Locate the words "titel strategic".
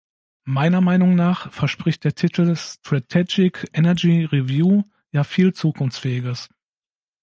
2.15-3.69